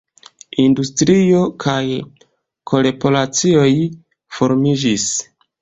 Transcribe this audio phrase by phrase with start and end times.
[0.61, 1.83] Industrio kaj
[2.73, 3.69] korporacioj
[4.39, 5.07] formiĝis.